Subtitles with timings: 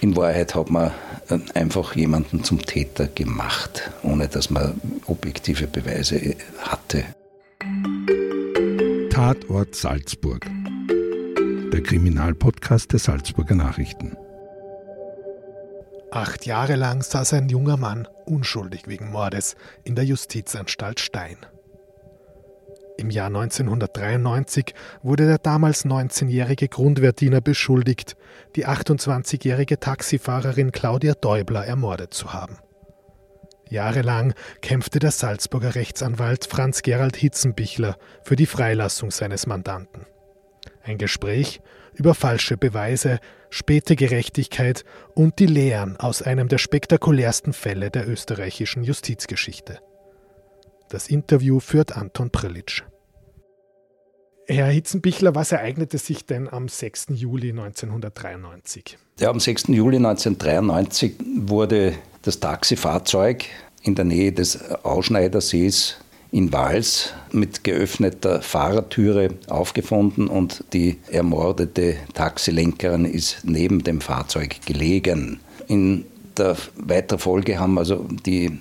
[0.00, 0.92] In Wahrheit hat man
[1.28, 7.04] äh, einfach jemanden zum Täter gemacht, ohne dass man objektive Beweise hatte.
[9.10, 10.46] Tatort Salzburg.
[11.72, 14.16] Der Kriminalpodcast der Salzburger Nachrichten.
[16.10, 21.36] Acht Jahre lang saß ein junger Mann unschuldig wegen Mordes in der Justizanstalt Stein.
[22.98, 28.16] Im Jahr 1993 wurde der damals 19-jährige Grundwehrdiener beschuldigt,
[28.56, 32.58] die 28-jährige Taxifahrerin Claudia Däubler ermordet zu haben.
[33.70, 40.06] Jahrelang kämpfte der Salzburger Rechtsanwalt Franz Gerald Hitzenbichler für die Freilassung seines Mandanten.
[40.82, 41.60] Ein Gespräch
[41.94, 48.82] über falsche Beweise, späte Gerechtigkeit und die Lehren aus einem der spektakulärsten Fälle der österreichischen
[48.82, 49.78] Justizgeschichte.
[50.88, 52.82] Das Interview führt Anton Prillitsch.
[54.50, 57.08] Herr Hitzenbichler, was ereignete sich denn am 6.
[57.10, 58.96] Juli 1993?
[59.20, 59.64] Ja, am 6.
[59.68, 63.44] Juli 1993 wurde das Taxifahrzeug
[63.82, 65.98] in der Nähe des Ausschneidersees
[66.32, 75.40] in Wals mit geöffneter Fahrertüre aufgefunden und die ermordete Taxilenkerin ist neben dem Fahrzeug gelegen.
[75.66, 76.06] In
[76.38, 78.58] der weiteren Folge haben also die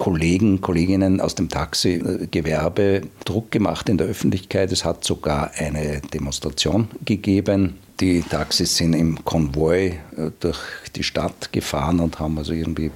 [0.00, 4.72] Kollegen, Kolleginnen aus dem Taxigewerbe Druck gemacht in der Öffentlichkeit.
[4.72, 7.74] Es hat sogar eine Demonstration gegeben.
[8.00, 10.58] Die Taxis sind im Konvoi äh, durch
[10.96, 12.90] die Stadt gefahren und haben also irgendwie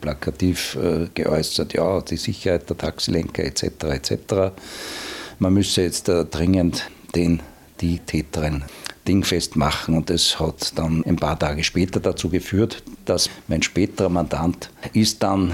[0.00, 3.62] plakativ äh, geäußert, ja, die Sicherheit der Taxilenker etc.
[3.84, 4.16] etc.
[5.38, 7.40] Man müsse jetzt äh, dringend den,
[7.80, 8.64] die Täterin
[9.06, 9.96] dingfest machen.
[9.96, 15.22] Und das hat dann ein paar Tage später dazu geführt, dass mein späterer Mandant ist
[15.22, 15.52] dann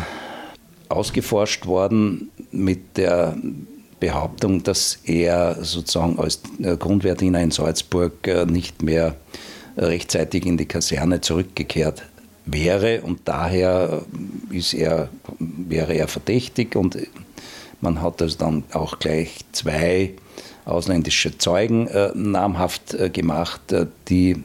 [0.88, 3.36] ausgeforscht worden mit der
[4.00, 6.40] Behauptung, dass er sozusagen als
[6.78, 9.16] Grundwehrdiener in Salzburg äh, nicht mehr
[9.76, 12.02] rechtzeitig in die Kaserne zurückgekehrt
[12.46, 13.00] wäre.
[13.02, 14.02] Und daher
[14.50, 16.76] ist er, wäre er verdächtig.
[16.76, 16.98] Und
[17.80, 20.14] man hat also dann auch gleich zwei
[20.64, 24.36] ausländische Zeugen äh, namhaft äh, gemacht, äh, die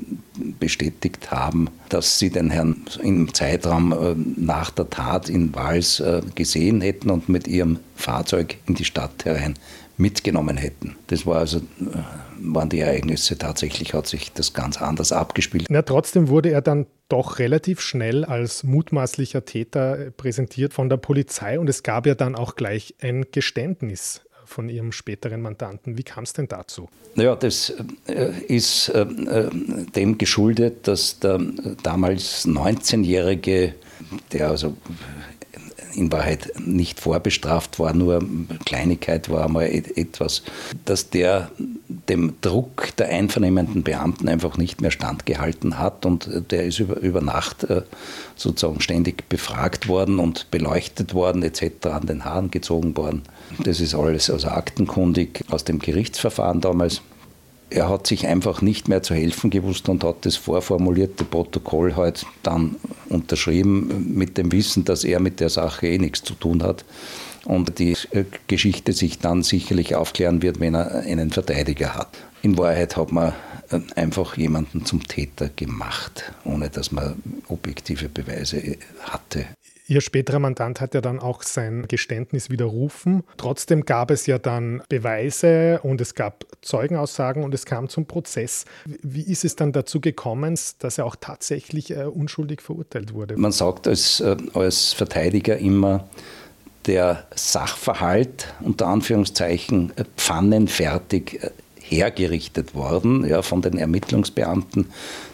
[0.59, 6.21] bestätigt haben, dass sie den Herrn im Zeitraum äh, nach der Tat in Wals äh,
[6.35, 9.55] gesehen hätten und mit ihrem Fahrzeug in die Stadt herein
[9.97, 10.95] mitgenommen hätten.
[11.07, 11.61] Das war also, äh,
[12.41, 13.37] waren die Ereignisse.
[13.37, 15.67] Tatsächlich hat sich das ganz anders abgespielt.
[15.69, 21.59] Na, trotzdem wurde er dann doch relativ schnell als mutmaßlicher Täter präsentiert von der Polizei
[21.59, 25.97] und es gab ja dann auch gleich ein Geständnis von Ihrem späteren Mandanten.
[25.97, 26.89] Wie kam es denn dazu?
[27.15, 27.73] Naja, das
[28.07, 29.49] äh, ist äh, äh,
[29.95, 31.39] dem geschuldet, dass der
[31.83, 33.75] damals 19-Jährige,
[34.31, 34.75] der also
[35.93, 38.23] in Wahrheit nicht vorbestraft war, nur
[38.65, 40.43] Kleinigkeit war mal etwas,
[40.85, 41.49] dass der
[42.09, 47.21] dem Druck der einvernehmenden Beamten einfach nicht mehr standgehalten hat und der ist über, über
[47.21, 47.83] Nacht äh,
[48.35, 53.23] sozusagen ständig befragt worden und beleuchtet worden etc., an den Haaren gezogen worden.
[53.63, 57.01] Das ist alles also aktenkundig aus dem Gerichtsverfahren damals
[57.69, 62.25] er hat sich einfach nicht mehr zu helfen gewusst und hat das vorformulierte Protokoll halt
[62.43, 62.75] dann
[63.09, 66.85] unterschrieben mit dem Wissen, dass er mit der Sache eh nichts zu tun hat
[67.45, 67.95] und die
[68.47, 72.09] Geschichte sich dann sicherlich aufklären wird, wenn er einen Verteidiger hat.
[72.41, 73.33] In Wahrheit hat man
[73.95, 79.45] einfach jemanden zum Täter gemacht, ohne dass man objektive Beweise hatte.
[79.89, 83.23] Ihr späterer Mandant hat ja dann auch sein Geständnis widerrufen.
[83.37, 88.65] Trotzdem gab es ja dann Beweise und es gab Zeugenaussagen und es kam zum Prozess.
[88.85, 93.35] Wie ist es dann dazu gekommen, dass er auch tatsächlich äh, unschuldig verurteilt wurde?
[93.35, 96.07] Man sagt als, äh, als Verteidiger immer,
[96.85, 101.49] der Sachverhalt unter Anführungszeichen äh, pfannenfertig äh,
[101.81, 104.91] hergerichtet worden ja, von den Ermittlungsbeamten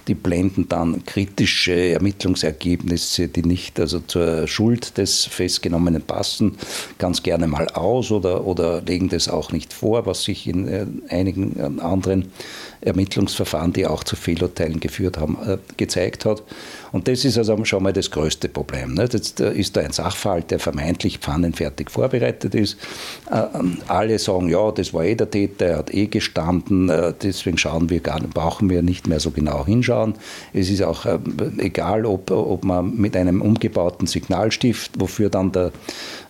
[0.08, 6.58] die blenden dann kritische Ermittlungsergebnisse, die nicht also zur Schuld des Festgenommenen passen,
[7.00, 10.86] ganz gerne mal aus oder, oder legen das auch nicht vor, was sich in äh,
[11.10, 12.32] einigen äh, anderen
[12.82, 16.44] Ermittlungsverfahren, die auch zu Fehlurteilen geführt haben, äh, gezeigt hat.
[16.92, 18.94] Und das ist also schon mal das größte Problem.
[18.94, 19.10] Ne?
[19.12, 22.78] Jetzt ist da ein Sachverhalt, der vermeintlich pfannenfertig vorbereitet ist.
[23.32, 26.92] Ähm, alle sagen, ja, das war eh der Täter, er hat eh gestanden,
[27.22, 30.16] deswegen schauen wir gar, brauchen wir nicht mehr so genau hinschauen anschauen.
[30.54, 31.20] Es ist auch äh,
[31.58, 35.72] egal, ob, ob man mit einem umgebauten Signalstift, wofür dann der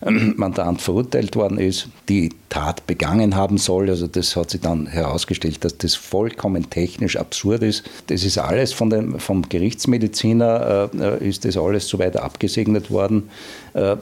[0.00, 3.90] äh, Mandant verurteilt worden ist, die Tat begangen haben soll.
[3.90, 7.84] Also das hat sich dann herausgestellt, dass das vollkommen technisch absurd ist.
[8.06, 13.28] Das ist alles von dem, vom Gerichtsmediziner, äh, ist das alles soweit abgesegnet worden.
[13.74, 13.96] Äh,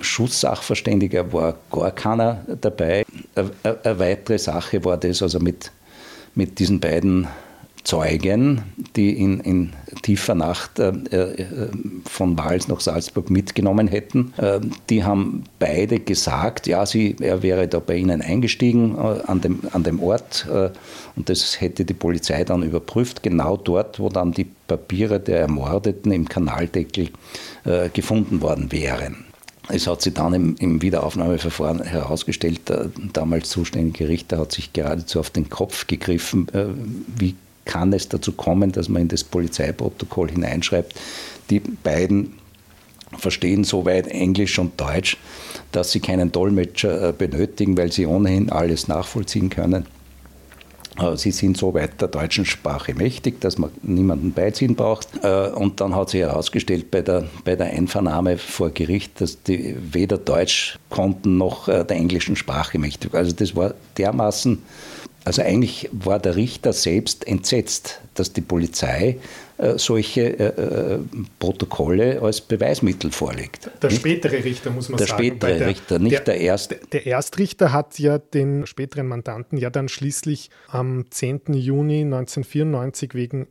[0.00, 3.04] Schusssachverständiger war gar keiner dabei.
[3.34, 5.70] Eine weitere Sache war das also mit,
[6.34, 7.28] mit diesen beiden
[7.84, 8.62] Zeugen,
[8.96, 9.72] die in, in
[10.02, 11.46] tiefer Nacht äh, äh,
[12.04, 14.32] von Wals nach Salzburg mitgenommen hätten.
[14.36, 19.40] Äh, die haben beide gesagt, ja, sie, er wäre da bei ihnen eingestiegen äh, an,
[19.40, 20.70] dem, an dem Ort äh,
[21.16, 26.12] und das hätte die Polizei dann überprüft, genau dort, wo dann die Papiere der Ermordeten
[26.12, 27.08] im Kanaldeckel
[27.64, 29.24] äh, gefunden worden wären.
[29.68, 35.20] Es hat sich dann im, im Wiederaufnahmeverfahren herausgestellt, der damals zuständige Richter hat sich geradezu
[35.20, 36.48] auf den Kopf gegriffen,
[37.16, 37.36] wie
[37.70, 40.94] kann es dazu kommen, dass man in das Polizeiprotokoll hineinschreibt,
[41.50, 42.34] die beiden
[43.16, 45.16] verstehen soweit Englisch und Deutsch,
[45.72, 49.86] dass sie keinen Dolmetscher äh, benötigen, weil sie ohnehin alles nachvollziehen können.
[50.98, 55.08] Äh, sie sind soweit der deutschen Sprache mächtig, dass man niemanden beiziehen braucht.
[55.22, 59.76] Äh, und dann hat sich herausgestellt bei der, bei der Einvernahme vor Gericht, dass die
[59.92, 63.14] weder Deutsch konnten noch der englischen Sprache mächtig.
[63.14, 64.58] Also das war dermaßen
[65.24, 69.18] also eigentlich war der Richter selbst entsetzt, dass die Polizei
[69.58, 70.98] äh, solche äh, äh
[71.38, 73.70] Protokolle als Beweismittel vorlegt.
[73.82, 75.22] Der spätere Richter, muss man der sagen.
[75.22, 76.80] Der spätere der, Richter, nicht der, der erste.
[76.92, 81.52] Der Erstrichter hat ja den späteren Mandanten ja dann schließlich am 10.
[81.52, 83.48] Juni 1994 wegen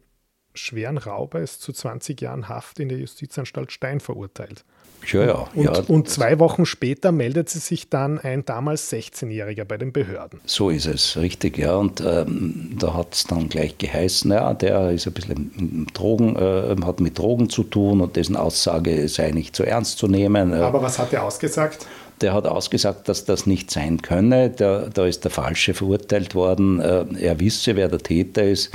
[0.55, 4.65] schweren Raubes zu 20 Jahren Haft in der Justizanstalt Stein verurteilt.
[5.07, 5.83] Ja, ja, und, ja.
[5.87, 10.39] und zwei Wochen später meldet sich dann ein damals 16-Jähriger bei den Behörden.
[10.45, 11.75] So ist es, richtig, ja.
[11.75, 16.75] Und ähm, da hat es dann gleich geheißen, ja, der ist ein bisschen Drogen, äh,
[16.85, 20.53] hat mit Drogen zu tun und dessen Aussage sei nicht so ernst zu nehmen.
[20.53, 21.85] Aber was hat er ausgesagt?
[22.21, 24.49] Der hat ausgesagt, dass das nicht sein könne.
[24.49, 26.81] Der, da ist der Falsche verurteilt worden.
[26.81, 28.71] Äh, er wisse, wer der Täter ist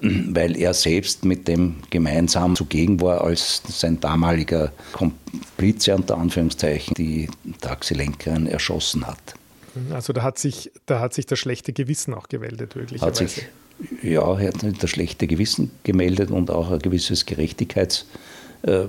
[0.02, 7.28] weil er selbst mit dem gemeinsam zugegen war, als sein damaliger Komplize unter Anführungszeichen die
[7.60, 9.34] Taxilenkerin erschossen hat.
[9.90, 12.74] Also da hat sich, da hat sich das schlechte Gewissen auch gemeldet.
[13.00, 13.46] Hat sich,
[14.02, 18.04] ja, er hat das schlechte Gewissen gemeldet und auch ein gewisses Gerechtigkeits-
[18.62, 18.84] äh,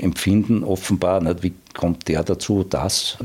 [0.00, 1.20] empfinden offenbar.
[1.20, 1.42] Nicht?
[1.42, 3.18] Wie kommt der dazu, dass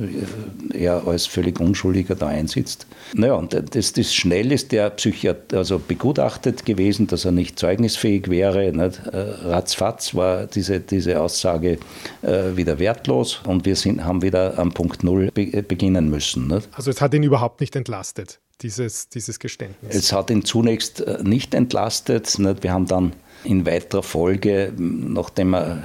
[0.71, 2.85] äh, er als völlig Unschuldiger da einsitzt?
[3.13, 8.29] Naja, und das, das schnell ist der Psychiater also begutachtet gewesen, dass er nicht zeugnisfähig
[8.29, 8.71] wäre.
[8.71, 9.01] Nicht?
[9.07, 11.79] Äh, ratzfatz war diese, diese Aussage
[12.21, 16.47] äh, wieder wertlos und wir sind, haben wieder am Punkt Null be beginnen müssen.
[16.47, 16.69] Nicht?
[16.73, 19.95] Also es hat ihn überhaupt nicht entlastet, dieses, dieses Geständnis?
[19.95, 22.37] Es hat ihn zunächst nicht entlastet.
[22.37, 22.63] Nicht?
[22.63, 23.13] Wir haben dann
[23.43, 25.83] in weiterer Folge, nachdem wir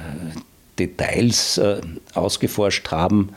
[0.77, 1.79] Details äh,
[2.13, 3.29] ausgeforscht haben,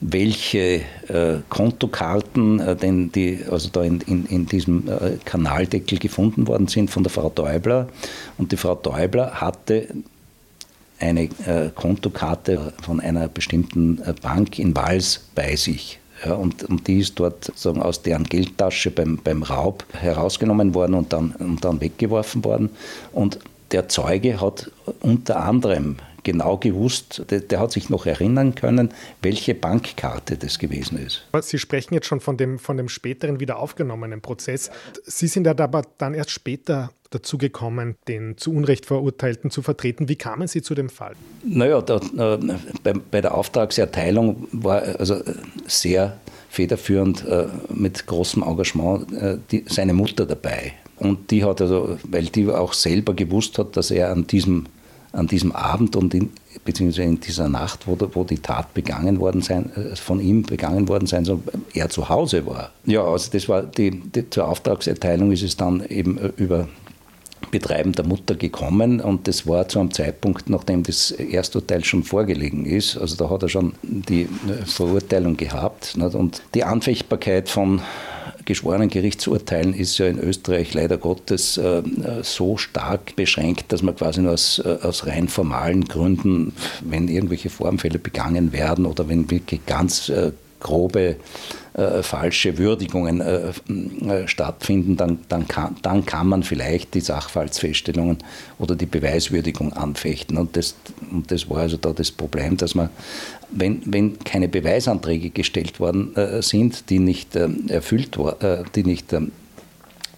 [0.00, 6.46] welche äh, Kontokarten äh, denn die, also da in, in, in diesem äh, Kanaldeckel gefunden
[6.46, 7.88] worden sind von der Frau Däubler.
[8.36, 9.88] Und die Frau Däubler hatte
[10.98, 15.98] eine äh, Kontokarte von einer bestimmten äh, Bank in Wals bei sich.
[16.24, 20.94] Ja, und, und die ist dort sagen, aus deren Geldtasche beim, beim Raub herausgenommen worden
[20.94, 22.70] und dann, und dann weggeworfen worden.
[23.12, 23.38] Und
[23.74, 29.52] der Zeuge hat unter anderem genau gewusst, der, der, hat sich noch erinnern können, welche
[29.52, 31.26] Bankkarte das gewesen ist.
[31.42, 34.70] Sie sprechen jetzt schon von dem, von dem späteren wieder aufgenommenen Prozess.
[35.04, 40.08] Sie sind ja aber dann erst später dazu gekommen, den zu Unrecht Verurteilten zu vertreten.
[40.08, 41.14] Wie kamen Sie zu dem Fall?
[41.44, 42.38] Naja, da, äh,
[42.84, 45.20] bei, bei, der Auftragserteilung war also
[45.66, 46.16] sehr
[46.48, 50.74] federführend äh, mit großem Engagement äh, die, seine Mutter dabei.
[50.96, 54.66] Und die hat also, weil die auch selber gewusst hat, dass er an diesem,
[55.12, 56.30] an diesem Abend und in,
[56.64, 60.88] beziehungsweise in dieser Nacht, wo, wo die Tat begangen worden sein, äh, von ihm begangen
[60.88, 61.40] worden sein soll,
[61.72, 62.70] er zu Hause war.
[62.84, 66.68] Ja, also das war die, die zur Auftragserteilung ist es dann eben äh, über
[67.50, 72.64] Betreiben der Mutter gekommen und das war zu einem Zeitpunkt, nachdem das Ersturteil schon vorgelegen
[72.64, 72.96] ist.
[72.96, 75.96] Also da hat er schon die äh, Verurteilung gehabt.
[75.96, 77.80] Und die Anfechtbarkeit von
[78.44, 81.82] geschworenen Gerichtsurteilen ist ja in Österreich leider Gottes äh,
[82.22, 87.50] so stark beschränkt, dass man quasi nur aus, äh, aus rein formalen Gründen, wenn irgendwelche
[87.50, 91.16] Formfälle begangen werden oder wenn wirklich ganz äh, grobe
[91.74, 98.18] äh, falsche Würdigungen äh, äh, stattfinden, dann, dann, kann, dann kann man vielleicht die Sachverhaltsfeststellungen
[98.60, 100.38] oder die Beweiswürdigung anfechten.
[100.38, 100.76] Und das,
[101.10, 102.90] und das war also da das Problem, dass man,
[103.50, 109.12] wenn, wenn keine Beweisanträge gestellt worden äh, sind, die nicht äh, erfüllt äh, die nicht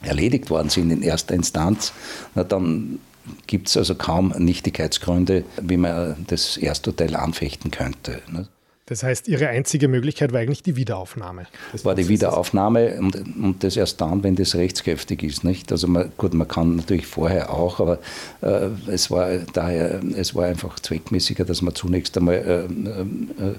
[0.03, 1.95] erledigt worden sind in erster Instanz,
[2.35, 2.99] na, dann
[3.47, 8.21] gibt es also kaum Nichtigkeitsgründe, wie man das Ersturteil anfechten könnte.
[8.31, 8.47] Ne?
[8.89, 11.47] Das heißt, Ihre einzige Möglichkeit war eigentlich die Wiederaufnahme.
[11.73, 15.43] Das war die Wiederaufnahme und, und das erst dann, wenn das rechtskräftig ist.
[15.43, 15.73] Nicht?
[15.73, 17.99] Also man, gut, man kann natürlich vorher auch, aber
[18.43, 23.55] äh, es war daher, es war einfach zweckmäßiger, dass man zunächst einmal äh, äh,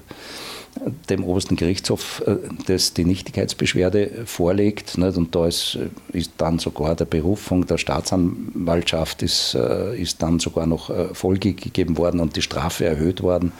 [1.10, 4.98] dem obersten Gerichtshof äh, das die Nichtigkeitsbeschwerde vorlegt.
[4.98, 5.18] Nicht?
[5.18, 5.78] Und da ist,
[6.14, 11.52] ist dann sogar der Berufung der Staatsanwaltschaft ist, äh, ist dann sogar noch äh, Folge
[11.54, 13.52] gegeben worden und die Strafe erhöht worden.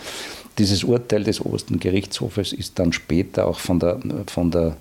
[0.58, 4.78] Dieses Urteil des obersten Gerichtshofes ist dann später auch von der, von der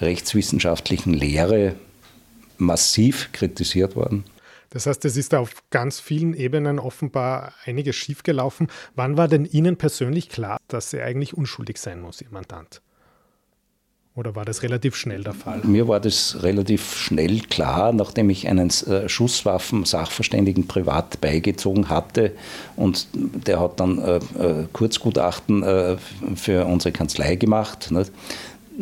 [0.00, 1.76] rechtswissenschaftlichen Lehre
[2.58, 4.24] massiv kritisiert worden.
[4.70, 8.66] Das heißt, es ist auf ganz vielen Ebenen offenbar einiges schiefgelaufen.
[8.96, 12.82] Wann war denn Ihnen persönlich klar, dass er eigentlich unschuldig sein muss, Ihr Mandant?
[14.16, 15.60] Oder war das relativ schnell der Fall?
[15.64, 22.30] Mir war das relativ schnell klar, nachdem ich einen äh, Schusswaffen-Sachverständigen privat beigezogen hatte
[22.76, 25.64] und der hat dann äh, äh Kurzgutachten
[26.36, 27.90] für unsere Kanzlei gemacht.
[27.90, 28.12] Nicht?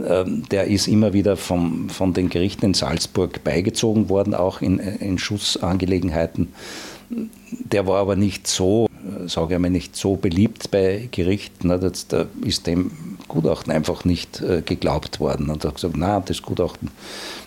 [0.07, 4.79] Ähm, der ist immer wieder vom, von den Gerichten in Salzburg beigezogen worden, auch in,
[4.79, 6.49] in Schussangelegenheiten.
[7.51, 8.89] Der war aber nicht so,
[9.27, 11.69] sage ich mal, nicht so beliebt bei Gerichten.
[11.69, 12.91] Da ist dem
[13.33, 15.49] Gutachten einfach nicht äh, geglaubt worden.
[15.49, 16.91] Und hat gesagt, na, das Gutachten,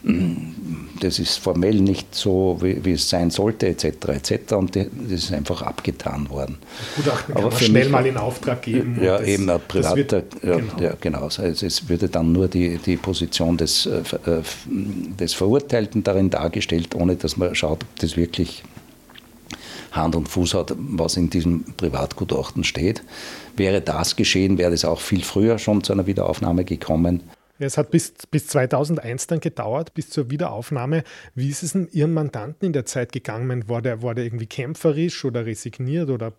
[0.04, 3.86] mm, das ist formell nicht so, wie, wie es sein sollte, etc.
[4.08, 4.54] etc.
[4.54, 6.58] Und das ist einfach abgetan worden.
[6.96, 9.00] Das Gutachten kann Aber man schnell mich, mal in Auftrag geben.
[9.02, 10.12] Ja, das, eben ein privater, wird,
[10.44, 10.82] ja, genau.
[10.82, 11.24] ja, genau.
[11.24, 14.42] Also es würde dann nur die, die Position des, äh, äh,
[15.20, 18.64] des Verurteilten darin dargestellt, ohne dass man schaut, ob das wirklich
[19.96, 23.04] Hand und Fuß hat, was in diesem Privatgutachten steht.
[23.56, 27.24] Wäre das geschehen, wäre es auch viel früher schon zu einer Wiederaufnahme gekommen.
[27.58, 31.04] Es hat bis, bis 2001 dann gedauert, bis zur Wiederaufnahme.
[31.36, 33.70] Wie ist es denn Ihrem Mandanten in der Zeit gegangen?
[33.70, 36.34] War der, war der irgendwie kämpferisch oder resigniert oder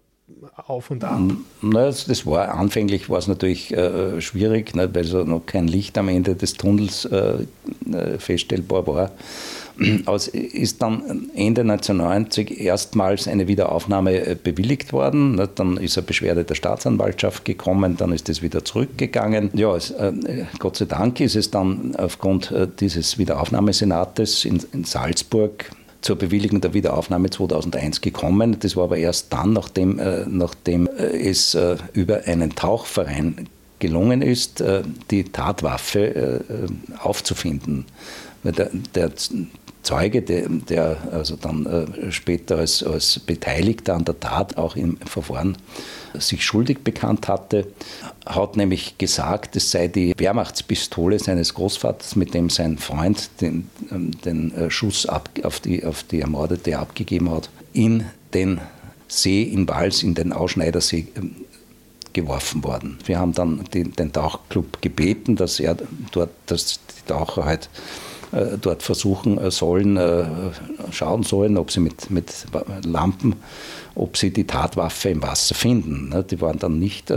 [0.57, 1.21] auf und ab?
[1.63, 5.97] Na, das war anfänglich war es natürlich äh, schwierig, ne, weil so noch kein Licht
[5.97, 7.47] am Ende des Tunnels äh
[8.19, 9.13] feststellbar war.
[9.79, 15.35] Es ist dann Ende 1990 erstmals eine Wiederaufnahme äh, bewilligt worden.
[15.35, 19.51] Ne, dann ist eine Beschwerde der Staatsanwaltschaft gekommen, dann ist es wieder zurückgegangen.
[19.53, 20.13] Ja, es, äh,
[20.59, 26.61] Gott sei Dank ist es dann aufgrund äh, dieses Wiederaufnahmesenates in, in Salzburg zur Bewilligung
[26.61, 28.57] der Wiederaufnahme 2001 gekommen.
[28.61, 31.59] Das war aber erst dann, nachdem, nachdem es
[31.95, 34.63] über einen Tauchverein gelungen ist,
[35.11, 36.41] die Tatwaffe
[37.03, 37.85] aufzufinden.
[38.43, 39.11] Der, der
[39.87, 44.97] Zeuge, der, der also dann äh, später als, als Beteiligter an der Tat auch im
[44.97, 45.57] Verfahren
[46.15, 47.69] sich schuldig bekannt hatte,
[48.27, 54.11] hat nämlich gesagt, es sei die Wehrmachtspistole seines Großvaters, mit dem sein Freund den, ähm,
[54.25, 58.05] den äh, Schuss ab, auf, die, auf die Ermordete abgegeben hat, in
[58.35, 58.61] den
[59.07, 61.37] See in Wals, in den Ausschneidersee ähm,
[62.17, 62.99] geworfen worden.
[63.05, 65.77] Wir haben dann den, den Tauchclub gebeten, dass er
[66.11, 67.69] dort, dass die Taucher halt
[68.33, 70.25] äh, dort versuchen äh, sollen, äh,
[70.91, 72.47] schauen sollen, ob sie mit, mit
[72.85, 73.37] Lampen,
[73.95, 76.09] ob sie die Tatwaffe im Wasser finden.
[76.09, 77.13] Ne, die waren dann nicht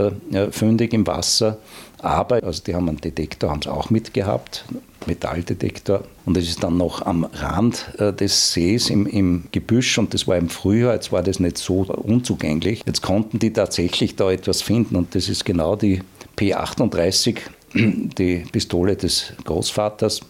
[0.50, 1.58] fündig im Wasser,
[2.02, 4.64] aber also die haben einen Detektor, haben sie auch mitgehabt,
[5.06, 6.02] Metalldetektor.
[6.26, 10.36] Und es ist dann noch am Rand des Sees im, im Gebüsch und das war
[10.36, 12.82] im Frühjahr, jetzt war das nicht so unzugänglich.
[12.86, 16.02] Jetzt konnten die tatsächlich da etwas finden und das ist genau die
[16.36, 17.38] P38,
[17.74, 20.20] die Pistole des Großvaters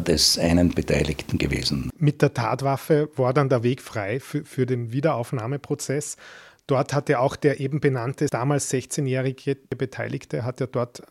[0.00, 1.90] des einen Beteiligten gewesen.
[1.96, 6.16] Mit der Tatwaffe war dann der Weg frei für, für den Wiederaufnahmeprozess.
[6.66, 11.02] Dort hat ja auch der eben benannte, damals 16-jährige Beteiligte, hat ja dort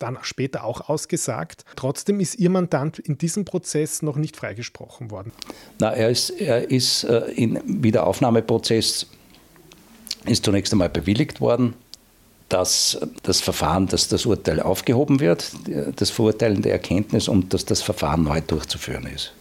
[0.00, 1.64] dann später auch ausgesagt.
[1.76, 5.30] Trotzdem ist Ihr Mandant in diesem Prozess noch nicht freigesprochen worden.
[5.78, 9.06] Na, er ist, er ist äh, im Wiederaufnahmeprozess
[10.24, 11.74] ist zunächst einmal bewilligt worden
[12.48, 15.52] dass das Verfahren, dass das Urteil aufgehoben wird,
[15.96, 19.32] das verurteilende Erkenntnis und dass das Verfahren neu durchzuführen ist.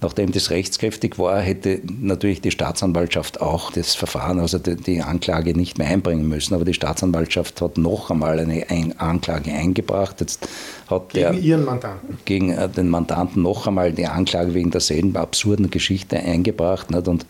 [0.00, 5.76] Nachdem das rechtskräftig war, hätte natürlich die Staatsanwaltschaft auch das Verfahren, also die, Anklage nicht
[5.76, 6.54] mehr einbringen müssen.
[6.54, 8.64] Aber die Staatsanwaltschaft hat noch einmal eine
[8.98, 10.20] Anklage eingebracht.
[10.20, 10.48] Jetzt
[10.88, 12.18] hat gegen der, Ihren Mandanten?
[12.24, 16.94] Gegen äh, den Mandanten noch einmal die Anklage wegen derselben absurden Geschichte eingebracht.
[16.94, 17.26] Und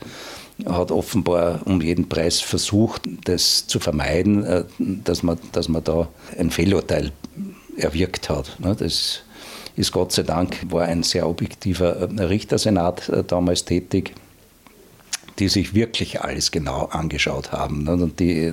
[0.67, 6.09] hat offenbar um jeden Preis versucht, das zu vermeiden, äh, dass man, dass man da
[6.39, 7.13] ein Fehlurteil
[7.77, 8.57] erwirkt hat.
[8.59, 8.75] Ne?
[8.77, 9.21] Das
[9.77, 14.15] ist Gott sei Dank, war ein sehr objektiver äh, Richtersenat äh, damals tätig
[15.39, 18.53] die sich wirklich alles genau angeschaut haben ne, und die,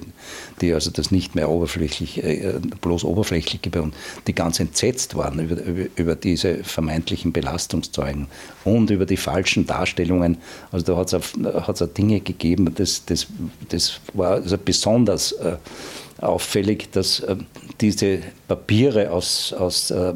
[0.61, 3.95] die also das nicht mehr oberflächlich, äh, bloß oberflächlich und
[4.27, 5.57] die ganz entsetzt waren über,
[5.95, 8.27] über, diese vermeintlichen Belastungszeugen
[8.63, 10.37] und über die falschen Darstellungen.
[10.71, 13.27] Also da hat es auch Dinge gegeben, das, das,
[13.69, 15.57] das war also besonders äh,
[16.21, 17.35] auffällig, dass äh,
[17.81, 20.13] diese Papiere aus, aus, äh,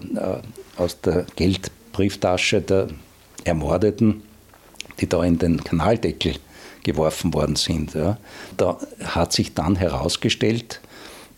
[0.78, 2.88] aus der Geldbrieftasche der
[3.44, 4.22] Ermordeten,
[5.00, 6.36] die da in den Kanaldeckel
[6.92, 7.94] geworfen worden sind.
[7.94, 8.18] Ja.
[8.58, 10.82] Da hat sich dann herausgestellt,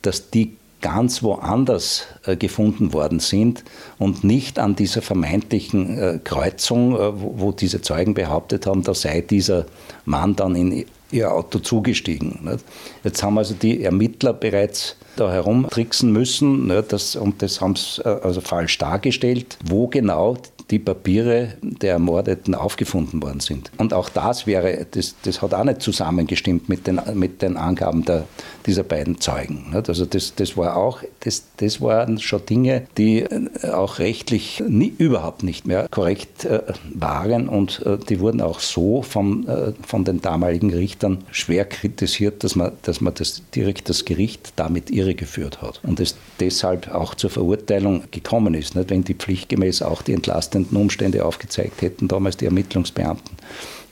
[0.01, 3.63] dass die ganz woanders äh, gefunden worden sind
[3.99, 9.21] und nicht an dieser vermeintlichen äh, Kreuzung, äh, wo, diese Zeugen behauptet haben, da sei
[9.21, 9.65] dieser
[10.05, 12.59] Mann dann in ihr Auto zugestiegen.
[13.03, 16.71] Jetzt haben also die Ermittler bereits da herumtricksen müssen?
[16.87, 20.37] Das, und das haben sie also falsch dargestellt, wo genau
[20.71, 23.71] die Papiere der Ermordeten aufgefunden worden sind.
[23.77, 28.05] Und auch das wäre, das, das hat auch nicht zusammengestimmt mit den, mit den Angaben
[28.05, 28.25] der,
[28.65, 29.73] dieser beiden Zeugen.
[29.87, 34.93] Also das, das war auch, das, das waren schon Dinge, die äh, auch rechtlich nie,
[34.97, 36.61] überhaupt nicht mehr korrekt äh,
[36.93, 39.45] waren und äh, die wurden auch so vom,
[39.85, 44.89] von den damaligen Richtern schwer kritisiert, dass man, dass man das direkt das Gericht damit
[44.89, 48.89] irregeführt hat und es deshalb auch zur Verurteilung gekommen ist, nicht?
[48.89, 53.37] wenn die pflichtgemäß auch die entlastenden Umstände aufgezeigt hätten, damals die Ermittlungsbeamten,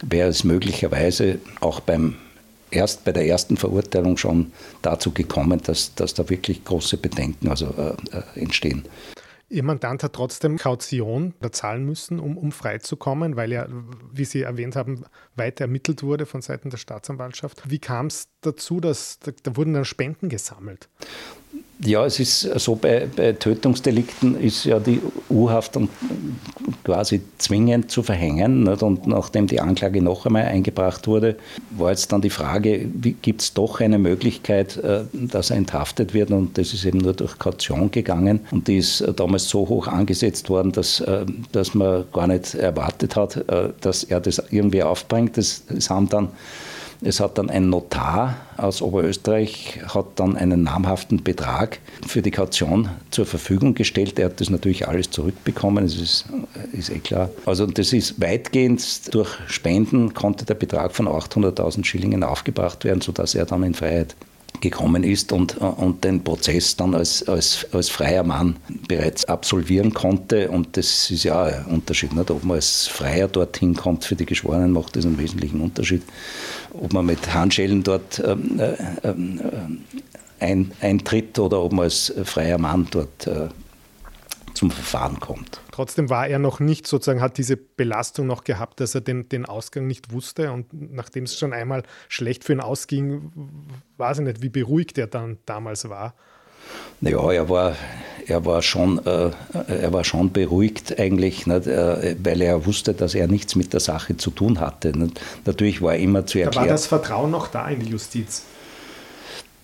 [0.01, 2.15] wäre es möglicherweise auch beim
[2.71, 7.67] erst bei der ersten Verurteilung schon dazu gekommen, dass, dass da wirklich große Bedenken also,
[7.77, 8.83] äh, äh entstehen.
[9.51, 13.67] Ihr Mandant hat trotzdem Kaution zahlen müssen, um, um freizukommen, weil ja,
[14.13, 17.63] wie Sie erwähnt haben, weiter ermittelt wurde von Seiten der Staatsanwaltschaft.
[17.67, 20.87] Wie kam es dazu, dass da, da wurden dann Spenden gesammelt?
[21.81, 25.79] Ja, es ist so, bei, bei Tötungsdelikten ist ja die U-Haft
[26.83, 28.63] quasi zwingend zu verhängen.
[28.63, 28.83] Nicht?
[28.83, 31.37] Und nachdem die Anklage noch einmal eingebracht wurde,
[31.71, 32.79] war jetzt dann die Frage,
[33.21, 36.31] gibt es doch eine Möglichkeit, äh, dass er enthaftet wird?
[36.31, 38.41] Und das ist eben nur durch Kaution gegangen.
[38.51, 42.55] Und die ist äh, damals so hoch angesetzt worden, dass, äh, dass man gar nicht
[42.55, 43.45] erwartet hat,
[43.81, 45.37] dass er das irgendwie aufbringt.
[45.37, 46.29] Das, das haben dann
[47.01, 52.89] es hat dann ein Notar aus Oberösterreich hat dann einen namhaften Betrag für die Kaution
[53.09, 54.19] zur Verfügung gestellt.
[54.19, 56.25] Er hat das natürlich alles zurückbekommen, das ist,
[56.73, 57.29] ist eh klar.
[57.45, 63.33] Also das ist weitgehend durch Spenden konnte der Betrag von 800.000 Schillingen aufgebracht werden, sodass
[63.33, 64.15] er dann in Freiheit
[64.61, 70.49] gekommen ist und, und den Prozess dann als, als, als freier Mann bereits absolvieren konnte.
[70.49, 72.13] Und das ist ja ein Unterschied.
[72.13, 72.31] Nicht?
[72.31, 76.03] Ob man als Freier dorthin kommt für die Geschworenen, macht das einen wesentlichen Unterschied.
[76.73, 78.73] Ob man mit Handschellen dort ähm, äh,
[79.07, 83.49] ähm, äh, ein, eintritt oder ob man als freier Mann dort äh,
[84.59, 85.61] zum Verfahren kommt.
[85.71, 89.45] Trotzdem war er noch nicht sozusagen, hat diese Belastung noch gehabt, dass er den, den
[89.45, 90.51] Ausgang nicht wusste.
[90.51, 93.31] Und nachdem es schon einmal schlecht für ihn ausging,
[93.95, 96.13] weiß ich nicht, wie beruhigt er dann damals war.
[96.99, 97.77] Naja, er war,
[98.27, 99.31] er war, schon, äh,
[99.69, 103.79] er war schon beruhigt eigentlich, nicht, äh, weil er wusste, dass er nichts mit der
[103.79, 104.89] Sache zu tun hatte.
[104.89, 105.21] Nicht.
[105.45, 106.65] Natürlich war er immer zu erklären.
[106.65, 108.43] Da war das Vertrauen noch da in die Justiz?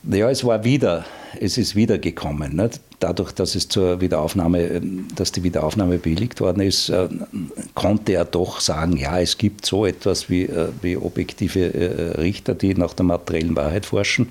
[0.03, 1.03] Ja, es war wieder,
[1.37, 2.55] es ist wieder gekommen.
[2.55, 2.79] Nicht?
[3.05, 4.81] Dadurch, dass es zur Wiederaufnahme,
[5.15, 7.07] dass die Wiederaufnahme bewilligt worden ist, äh,
[7.75, 12.55] konnte er doch sagen, ja, es gibt so etwas wie, äh, wie objektive äh, Richter,
[12.55, 14.29] die nach der materiellen Wahrheit forschen.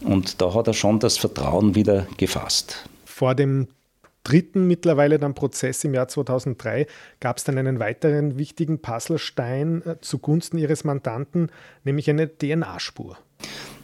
[0.00, 2.88] Und da hat er schon das Vertrauen wieder gefasst.
[3.04, 3.68] Vor dem
[4.24, 6.88] dritten mittlerweile dann Prozess im Jahr 2003
[7.20, 11.52] gab es dann einen weiteren wichtigen Puzzlestein zugunsten ihres Mandanten,
[11.84, 13.16] nämlich eine DNA-Spur.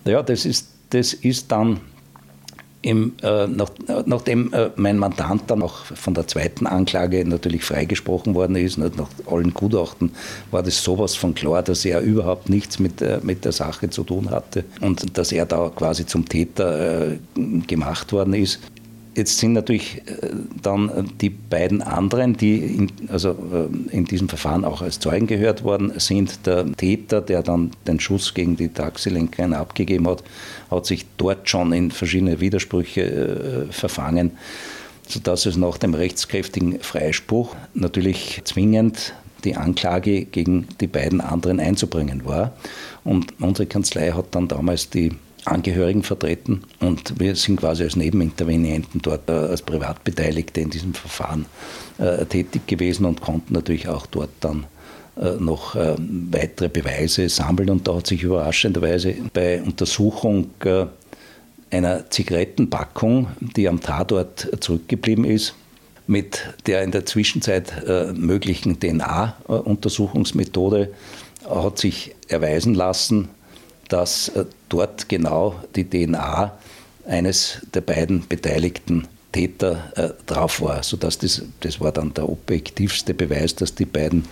[0.04, 1.80] Ja, das ist das ist dann
[2.86, 3.70] im, äh, nach,
[4.04, 8.96] nachdem äh, mein Mandant dann auch von der zweiten Anklage natürlich freigesprochen worden ist, nicht,
[8.96, 10.12] nach allen Gutachten,
[10.52, 14.04] war das sowas von klar, dass er überhaupt nichts mit, äh, mit der Sache zu
[14.04, 17.18] tun hatte und dass er da quasi zum Täter äh,
[17.66, 18.60] gemacht worden ist.
[19.16, 20.28] Jetzt sind natürlich äh,
[20.62, 25.26] dann äh, die beiden anderen, die in, also äh, in diesem Verfahren auch als Zeugen
[25.26, 26.46] gehört worden sind.
[26.46, 30.22] Der Täter, der dann den Schuss gegen die Taxilenkerin abgegeben hat,
[30.70, 34.32] hat sich dort schon in verschiedene Widersprüche verfangen,
[35.08, 42.26] sodass es nach dem rechtskräftigen Freispruch natürlich zwingend die Anklage gegen die beiden anderen einzubringen
[42.26, 42.52] war.
[43.02, 45.12] Und unsere Kanzlei hat dann damals die
[45.46, 51.46] Angehörigen vertreten und wir sind quasi als Nebenintervenienten dort äh, als Privatbeteiligte in diesem Verfahren
[51.98, 54.66] äh, tätig gewesen und konnten natürlich auch dort dann
[55.16, 57.70] äh, noch weitere Beweise sammeln.
[57.70, 60.50] Und da hat sich überraschenderweise bei Untersuchung
[61.70, 65.54] einer Zigarettenpackung, die am Tatort zurückgeblieben ist,
[66.06, 67.72] mit der in der Zwischenzeit
[68.14, 70.92] möglichen DNA-Untersuchungsmethode
[71.48, 73.30] hat sich erweisen lassen,
[73.88, 76.56] dass äh, dort genau die DNA
[77.06, 83.12] eines der beiden beteiligten Täter äh, drauf war, sodass das, das war dann der objektivste
[83.12, 84.24] Beweis, dass die beiden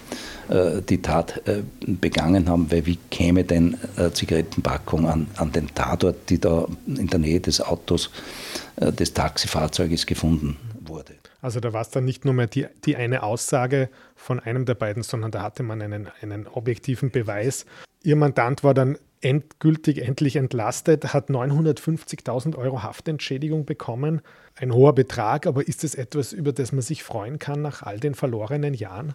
[0.49, 5.75] äh, die Tat äh, begangen haben, weil wie käme denn äh, Zigarettenpackung an, an den
[5.75, 8.11] Tatort, die da in der Nähe des Autos
[8.77, 11.15] äh, des Taxifahrzeuges gefunden wurde.
[11.43, 14.75] Also da war es dann nicht nur mehr die, die eine Aussage von einem der
[14.75, 17.67] beiden, sondern da hatte man einen, einen objektiven Beweis.
[18.03, 24.21] Ihr Mandant war dann endgültig endlich entlastet, hat 950.000 Euro Haftentschädigung bekommen.
[24.55, 27.99] Ein hoher Betrag, aber ist es etwas, über das man sich freuen kann nach all
[27.99, 29.15] den verlorenen Jahren?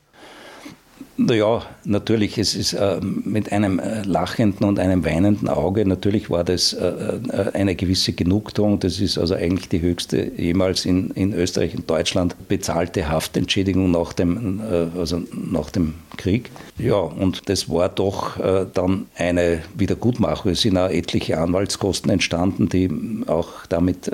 [1.22, 5.86] Naja, natürlich, es ist äh, mit einem äh, lachenden und einem weinenden Auge.
[5.86, 8.80] Natürlich war das äh, äh, eine gewisse Genugtuung.
[8.80, 14.14] Das ist also eigentlich die höchste jemals in, in Österreich und Deutschland bezahlte Haftentschädigung nach
[14.14, 16.52] dem, äh, also nach dem Krieg.
[16.78, 18.38] Ja, und das war doch
[18.74, 20.52] dann eine Wiedergutmachung.
[20.52, 22.90] Es sind auch etliche Anwaltskosten entstanden, die
[23.28, 24.10] auch damit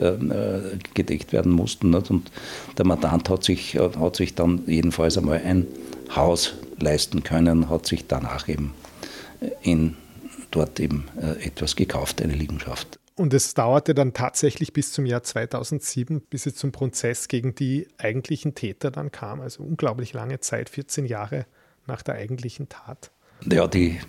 [0.93, 1.91] gedeckt werden mussten.
[1.91, 2.10] Nicht?
[2.10, 2.32] Und
[2.78, 5.67] der Mandant hat sich, hat sich dann jedenfalls einmal ein
[6.15, 8.73] Haus leisten können, hat sich danach eben
[9.62, 9.95] in,
[10.51, 12.99] dort eben äh, etwas gekauft, eine Liegenschaft.
[13.15, 17.88] Und es dauerte dann tatsächlich bis zum Jahr 2007, bis es zum Prozess gegen die
[17.97, 19.39] eigentlichen Täter dann kam.
[19.39, 21.45] Also unglaublich lange Zeit, 14 Jahre
[21.88, 23.12] nach der eigentlichen Tat.
[23.49, 23.99] Ja, die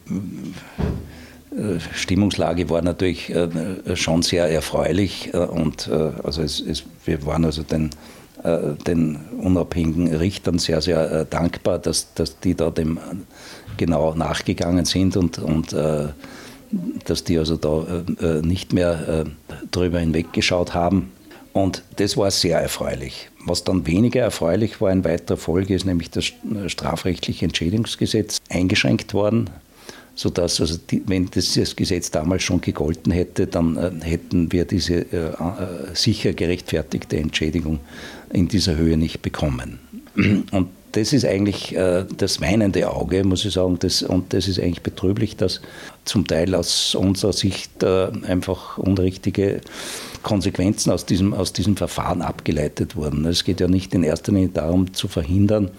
[1.57, 7.63] äh, Stimmungslage war natürlich äh, schon sehr erfreulich und also es, es, wir waren also
[7.63, 7.91] den äh,
[8.87, 12.99] den unabhängigen Richtern sehr, sehr äh, dankbar, dass, dass die da dem
[13.77, 16.09] genau nachgegangen sind und, und äh,
[17.05, 18.03] dass die also da
[18.43, 19.25] nicht mehr
[19.71, 21.13] drüber hinweggeschaut haben.
[21.53, 23.31] Und das war sehr erfreulich.
[23.47, 26.33] Was dann weniger erfreulich war in weiterer Folge, ist nämlich das
[26.67, 29.49] strafrechtliche Entschädigungsgesetz eingeschränkt worden
[30.17, 34.95] sodass, also die, wenn dieses Gesetz damals schon gegolten hätte, dann äh, hätten wir diese
[35.13, 37.79] äh, äh, sicher gerechtfertigte Entschädigung
[38.33, 39.79] in dieser Höhe nicht bekommen.
[40.51, 43.79] Und das ist eigentlich äh, das weinende Auge, muss ich sagen.
[43.79, 45.61] Das, und das ist eigentlich betrüblich, dass
[46.07, 49.61] zum Teil aus unserer Sicht äh, einfach unrichtige
[50.27, 53.25] Konsequenzen aus diesem, aus diesem Verfahren abgeleitet wurden.
[53.27, 55.71] Es geht ja nicht in erster Linie darum zu verhindern,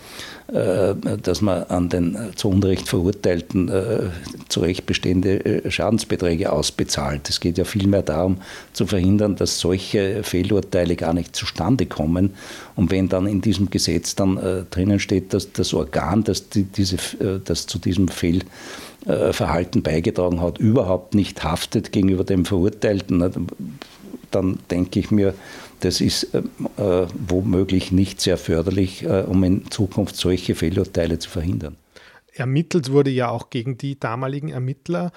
[0.48, 4.04] äh, dass man an den äh, zu Unrecht Verurteilten äh,
[4.48, 7.30] zu Recht bestehende Schadensbeträge ausbezahlt.
[7.30, 8.38] Es geht ja vielmehr darum,
[8.72, 12.34] zu verhindern, dass solche Fehlurteile gar nicht zustande kommen.
[12.78, 16.96] Und wenn dann in diesem Gesetz dann drinnen steht, dass das Organ, das, die, diese,
[17.44, 23.48] das zu diesem Fehlverhalten beigetragen hat, überhaupt nicht haftet gegenüber dem Verurteilten,
[24.32, 25.34] dann denke ich mir,
[25.80, 26.42] das ist äh,
[26.78, 31.76] äh, womöglich nicht sehr förderlich, äh, um in Zukunft solche Fehlurteile zu verhindern.
[32.34, 35.12] Ermittelt wurde ja auch gegen die damaligen Ermittler.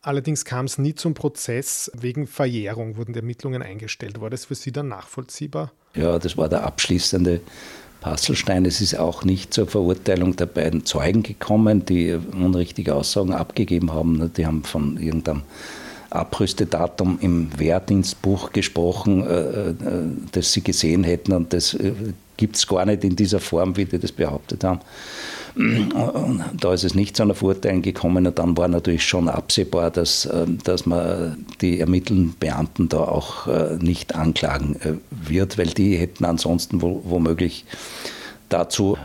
[0.00, 1.90] Allerdings kam es nie zum Prozess.
[1.94, 4.20] Wegen Verjährung wurden die Ermittlungen eingestellt.
[4.20, 5.72] War das für Sie dann nachvollziehbar?
[5.94, 7.40] Ja, das war der abschließende
[8.00, 8.64] Passelstein.
[8.64, 14.32] Es ist auch nicht zur Verurteilung der beiden Zeugen gekommen, die unrichtige Aussagen abgegeben haben.
[14.34, 15.42] Die haben von irgendeinem
[16.14, 19.74] Abrüstedatum im Wehrdienstbuch gesprochen, äh, äh,
[20.32, 21.92] das sie gesehen hätten und das äh,
[22.36, 24.80] gibt es gar nicht in dieser Form, wie die das behauptet haben.
[25.54, 29.90] Und da ist es nicht zu einer Verurteilung gekommen und dann war natürlich schon absehbar,
[29.90, 30.26] dass,
[30.64, 33.46] dass man die ermittelnden Beamten da auch
[33.78, 34.76] nicht anklagen
[35.10, 37.66] wird, weil die hätten ansonsten womöglich
[38.48, 38.96] dazu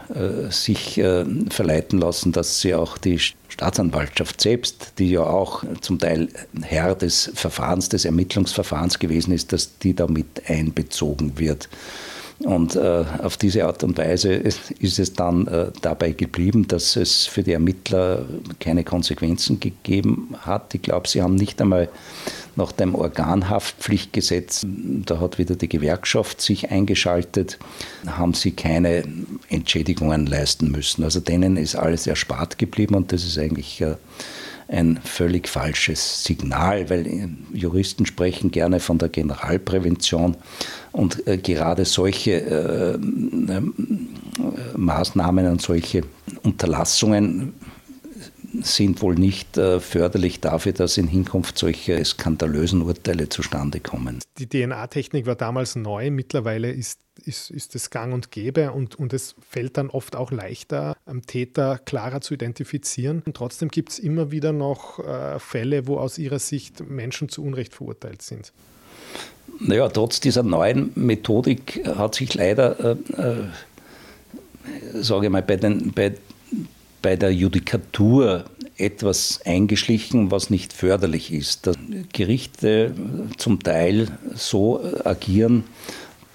[0.49, 1.01] sich
[1.49, 3.19] verleiten lassen, dass sie auch die
[3.57, 6.29] Staatsanwaltschaft selbst, die ja auch zum Teil
[6.61, 11.67] Herr des Verfahrens, des Ermittlungsverfahrens gewesen ist, dass die damit einbezogen wird.
[12.43, 17.25] Und äh, auf diese Art und Weise ist, es dann äh, dabei geblieben, dass es
[17.25, 18.25] für die Ermittler
[18.59, 20.75] keine Konsequenzen gegeben hat.
[20.75, 21.89] Ich glaube, sie haben nicht einmal
[22.55, 27.57] nach dem Organhaftpflichtgesetz, da hat wieder die Gewerkschaft sich eingeschaltet,
[28.05, 29.03] haben sie keine
[29.49, 31.03] Entschädigungen leisten müssen.
[31.03, 33.95] Also denen ist alles erspart geblieben und das ist eigentlich äh,
[34.67, 40.35] ein völlig falsches Signal, weil äh, Juristen sprechen gerne von der Generalprävention
[40.97, 42.97] und äh, gerade solche
[44.75, 46.01] Maßnahmen und solche
[46.43, 47.53] Unterlassungen
[48.61, 54.19] sind wohl nicht äh, förderlich dafür, dass in Hinkunft solche skandalösen Urteile zustande kommen.
[54.37, 59.13] Die DNA-Technik war damals neu, mittlerweile ist, ist, ist es gang und gäbe und, und
[59.13, 63.23] es fällt dann oft auch leichter, am Täter klarer zu identifizieren.
[63.25, 67.43] Und trotzdem gibt es immer wieder noch äh, Fälle, wo aus Ihrer Sicht Menschen zu
[67.43, 68.53] Unrecht verurteilt sind.
[69.59, 75.91] Naja, trotz dieser neuen Methodik hat sich leider, äh, äh, sage ich mal, bei den,
[75.93, 76.13] bei
[77.07, 78.43] bei der Judikatur
[78.77, 81.65] etwas eingeschlichen, was nicht förderlich ist.
[81.65, 81.77] Dass
[82.11, 82.91] Gerichte
[83.37, 85.63] zum Teil so agieren,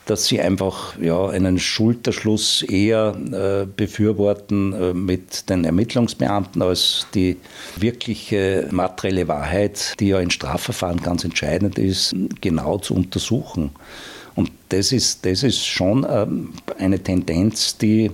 [0.06, 7.37] dass sie einfach ja, einen Schulterschluss eher äh, befürworten äh, mit den Ermittlungsbeamten als die
[7.76, 13.72] wirkliche materielle Wahrheit, die ja in Strafverfahren ganz entscheidend ist, genau zu untersuchen.
[14.37, 18.11] Und das ist, das ist schon ähm, eine Tendenz, die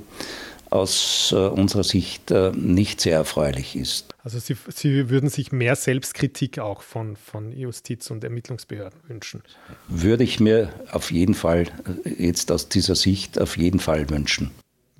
[0.70, 4.14] aus äh, unserer Sicht äh, nicht sehr erfreulich ist.
[4.22, 9.42] Also Sie, Sie würden sich mehr Selbstkritik auch von, von Justiz- und Ermittlungsbehörden wünschen?
[9.88, 11.66] Würde ich mir auf jeden Fall
[12.04, 14.50] äh, jetzt aus dieser Sicht auf jeden Fall wünschen.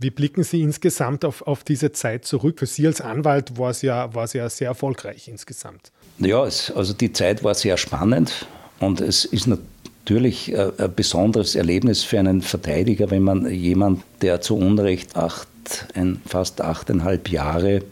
[0.00, 2.60] Wie blicken Sie insgesamt auf, auf diese Zeit zurück?
[2.60, 5.90] Für Sie als Anwalt war es ja, war es ja sehr erfolgreich insgesamt.
[6.18, 8.46] Ja, es, also die Zeit war sehr spannend
[8.78, 14.56] und es ist natürlich ein besonderes Erlebnis für einen Verteidiger, wenn man jemand, der zu
[14.56, 15.48] Unrecht acht,
[15.94, 17.82] ein, fast achteinhalb Jahre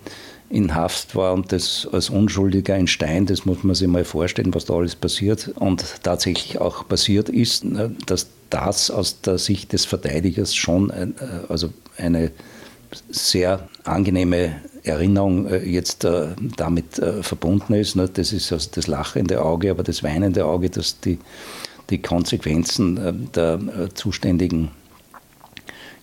[0.48, 4.54] in Haft war und das als Unschuldiger in Stein, das muss man sich mal vorstellen,
[4.54, 9.72] was da alles passiert und tatsächlich auch passiert ist, ne, dass das aus der Sicht
[9.72, 11.08] des Verteidigers schon äh,
[11.48, 12.30] also eine
[13.10, 17.96] sehr angenehme Erinnerung äh, jetzt äh, damit verbunden ist.
[17.96, 18.08] Ne?
[18.08, 21.18] Das ist also das lachende Auge, aber das weinende Auge, dass die,
[21.90, 23.60] die Konsequenzen der
[23.94, 24.70] zuständigen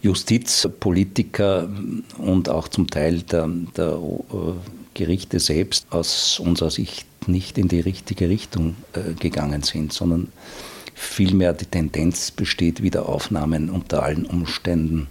[0.04, 1.70] Justizpolitiker
[2.18, 4.00] und auch zum Teil der, der
[4.94, 8.76] Gerichte selbst aus unserer Sicht nicht in die richtige Richtung
[9.18, 10.28] gegangen sind, sondern
[10.94, 15.08] vielmehr die Tendenz besteht, Wiederaufnahmen unter allen Umständen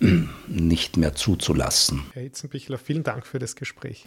[0.48, 2.02] nicht mehr zuzulassen.
[2.12, 4.04] Herr Hitzenbichler, vielen Dank für das Gespräch.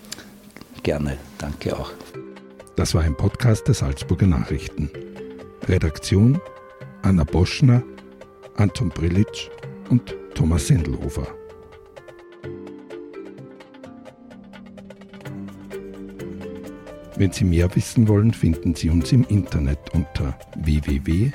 [0.84, 1.92] Gerne, danke auch.
[2.76, 4.90] Das war ein Podcast der Salzburger Nachrichten.
[5.68, 6.42] Redaktion
[7.04, 7.84] Anna Boschner,
[8.56, 9.50] Anton Brillitsch
[9.94, 11.28] und Thomas Sendelhofer.
[17.16, 21.32] Wenn Sie mehr wissen wollen, finden Sie uns im Internet unter www.sn.at.